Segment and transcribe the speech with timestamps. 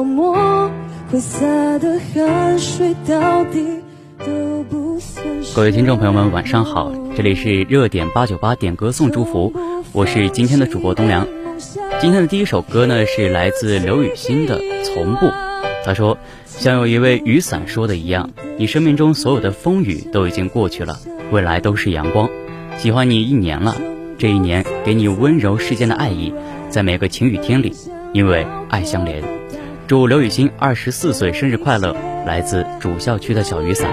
[0.00, 0.70] 退缩，从不困惑，
[1.10, 3.66] 从梦开始的那一刻，一路走过，没有落寞，挥洒的汗水到底
[4.18, 5.26] 都不算。
[5.54, 9.52] 各位听众朋友们，晚上好，这里是热点八九八点歌送祝福，
[9.92, 11.26] 我是今天的主播东良。
[12.00, 15.26] 今天的第一首歌呢，是来自刘雨欣的《从不》。
[15.84, 20.98] 他说：“像有一位雨伞说的一样，你生命中所有的风雨都已经过去了，
[21.30, 22.28] 未来都是阳光。
[22.78, 23.76] 喜欢你一年了，
[24.18, 26.32] 这一年给你温柔世间的爱意，
[26.68, 27.74] 在每个晴雨天里，
[28.12, 29.22] 因为爱相连。
[29.90, 31.92] 祝刘雨欣二十四岁生日快乐！
[32.24, 33.90] 来自主校区的小雨伞。”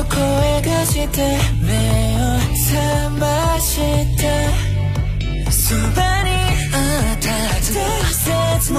[0.00, 1.68] 声がして目
[2.16, 3.76] を覚まし
[4.16, 4.22] て
[5.50, 6.30] そばに
[6.72, 6.74] あ
[7.14, 7.76] った大
[8.60, 8.78] 切な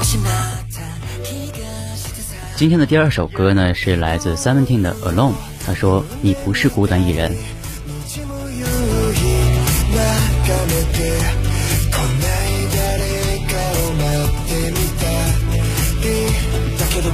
[0.00, 0.22] 失っ
[0.70, 0.80] た
[1.22, 5.34] 気がしてさ今天的第二首歌呢，是来自 Seventeen 的 Alone。
[5.66, 7.32] 他说：“你不是孤单一人。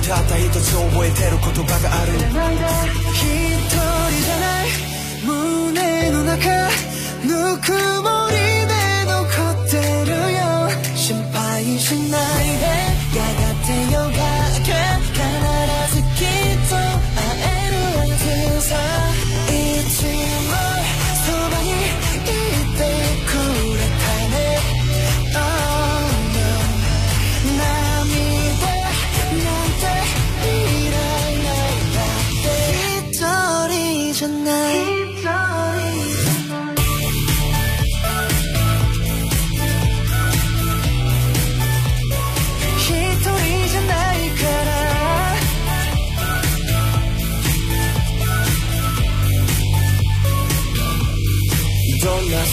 [0.08, 3.75] たった一つ覚えてる言葉がある。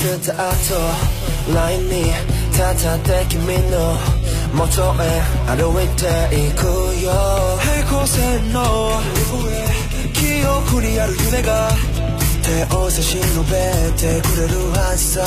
[0.02, 0.52] どんなスター
[1.46, 1.90] トラインに
[2.50, 3.96] 立って君の
[4.52, 6.02] 元へ歩いて
[6.34, 6.64] いく
[7.04, 7.12] よ。
[7.60, 8.58] 平行線の
[10.12, 11.70] 記憶にある夢が
[12.42, 13.50] 手を差し伸べ
[13.96, 15.22] てくれるはずさ。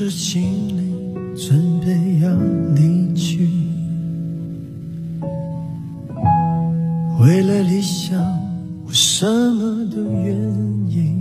[0.00, 0.42] 拾行
[0.78, 0.82] 李，
[1.36, 2.34] 准备要
[2.74, 3.46] 离去。
[7.20, 8.18] 为了理想，
[8.86, 10.34] 我什么都愿
[10.88, 11.12] 意。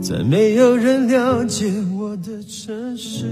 [0.00, 3.26] 在没有人了解我的城市。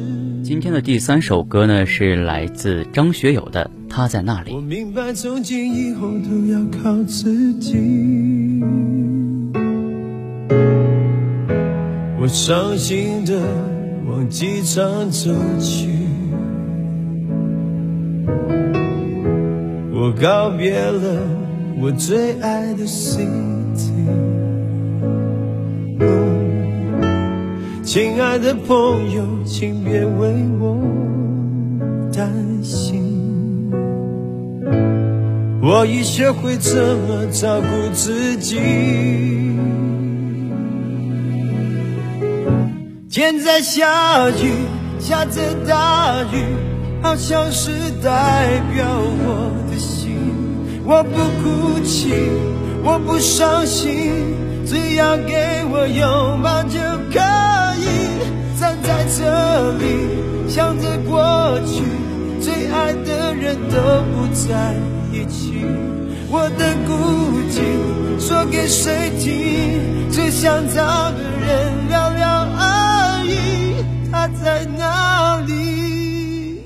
[0.45, 4.63] 今天的第三首歌呢，是来自张学友的《他在那里我》。
[4.65, 8.36] 明白，从今以后都要靠自己。
[12.27, 13.39] 我伤心的
[14.11, 15.31] 往机场走
[15.61, 15.87] 去，
[19.93, 21.21] 我告别了
[21.81, 23.93] 我最爱的 city。
[27.85, 30.83] 亲爱的朋友，请别为我
[32.13, 33.71] 担心。
[35.63, 39.55] 我已学会怎么照顾自己。
[43.17, 44.53] 天在下雨，
[45.01, 46.45] 下着大雨，
[47.01, 47.71] 好像是
[48.05, 50.19] 代表我的心。
[50.85, 52.13] 我不哭泣，
[52.85, 54.13] 我不伤心，
[54.67, 56.79] 只要给我拥抱就
[57.11, 57.19] 可
[57.81, 58.61] 以。
[58.61, 61.85] 站在这里，想着过去，
[62.39, 63.79] 最爱的人都
[64.13, 64.75] 不在
[65.11, 65.65] 一起。
[66.29, 67.63] 我的孤寂
[68.21, 70.13] 说给谁听？
[70.13, 71.86] 只想找个人。
[74.47, 76.61] 在哪里？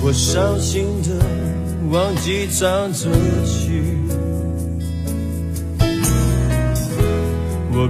[0.00, 1.18] 我伤心的
[1.90, 3.10] 往机场走
[3.44, 3.82] 去，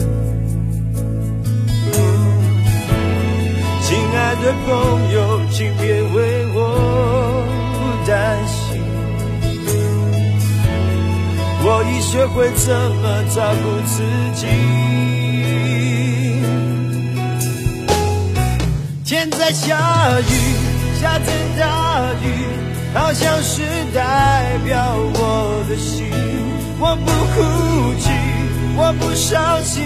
[3.83, 4.69] 亲爱的朋
[5.13, 6.59] 友，请别为我
[8.07, 8.81] 担心，
[11.63, 12.73] 我已学会怎
[13.03, 13.05] 么
[13.35, 14.03] 照顾自
[14.35, 14.47] 己。
[19.05, 20.25] 天在下雨，
[21.01, 21.27] 下着
[21.59, 22.25] 大雨，
[22.95, 23.61] 好像是
[23.93, 26.07] 代表我的心。
[26.79, 27.43] 我不哭
[28.01, 28.11] 泣，
[28.77, 29.83] 我不伤心，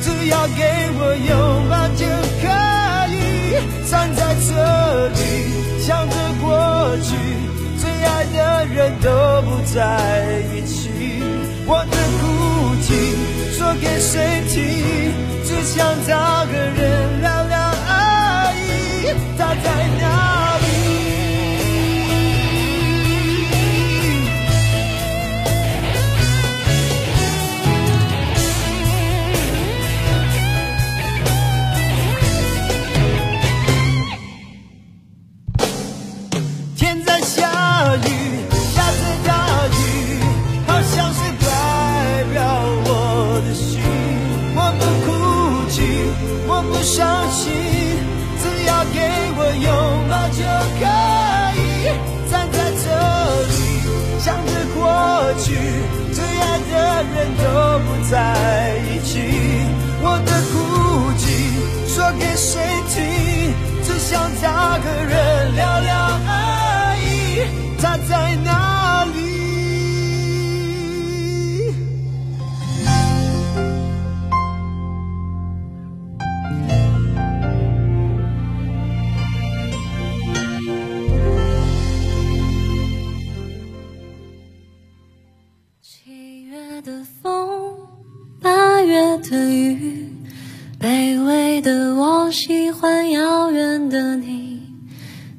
[0.00, 0.62] 只要给
[0.98, 2.06] 我拥抱就
[2.40, 2.46] 可
[3.12, 3.18] 以。
[3.90, 5.18] 站在这里，
[5.80, 7.08] 想着过去，
[7.78, 9.10] 最爱的人都
[9.42, 9.78] 不在
[10.54, 10.90] 一起。
[11.66, 12.24] 我的孤
[12.82, 12.88] 寂
[13.58, 14.58] 说给谁听？
[15.44, 16.10] 只想找
[16.46, 17.92] 个人聊聊而
[18.56, 18.68] 已。
[19.36, 19.66] 他在
[20.00, 20.04] 哪
[46.62, 47.52] 不相信，
[48.40, 48.98] 只要给
[49.36, 49.68] 我拥
[50.08, 50.40] 抱就
[50.78, 50.82] 可
[51.56, 51.60] 以。
[52.30, 52.84] 站在这
[53.48, 53.52] 里，
[54.18, 54.78] 想着过
[55.38, 55.46] 去，
[56.12, 56.72] 最爱的
[57.14, 57.42] 人都
[57.84, 58.12] 不在
[58.86, 59.10] 一起。
[60.02, 60.54] 我的孤
[61.18, 61.22] 寂
[61.88, 62.50] 说给谁
[62.88, 62.96] 听？
[63.82, 64.08] 只想
[64.40, 64.44] 找
[64.78, 65.90] 个人聊聊
[66.26, 66.30] 爱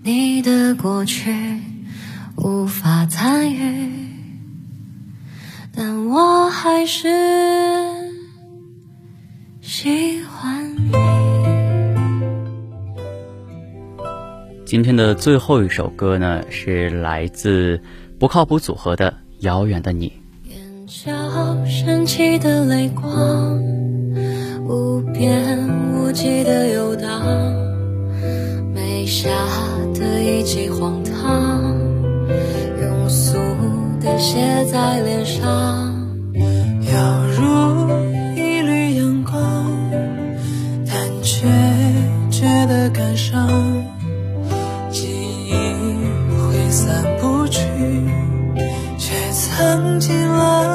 [0.03, 1.31] 你的过去
[2.35, 4.07] 无法参与，
[5.75, 7.07] 但我还是
[9.61, 10.91] 喜欢你。
[14.65, 17.79] 今天的最后一首歌呢，是来自
[18.17, 20.11] 不靠谱组合的《遥远的你》。
[20.49, 23.61] 眼角升起的泪光，
[24.67, 25.59] 无边
[25.93, 27.21] 无际的游荡，
[29.01, 29.29] 留下
[29.95, 31.73] 的一记荒唐，
[32.79, 33.35] 庸俗
[33.99, 35.91] 的写在脸上，
[36.35, 36.91] 犹
[37.35, 37.89] 如
[38.35, 39.41] 一缕阳光，
[40.85, 41.47] 但却
[42.29, 43.49] 觉得感伤。
[44.91, 45.07] 记
[45.47, 45.53] 忆
[46.37, 47.63] 挥散不去，
[48.99, 50.70] 却藏进了。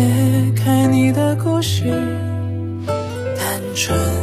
[0.00, 1.84] 解开你的故事
[3.36, 4.19] 单纯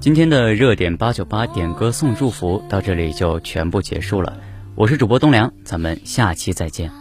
[0.00, 4.40] 今天的热点八九八点歌送祝福到这里就全部结束了。
[4.74, 6.99] 我是主播东梁，咱们下期再见。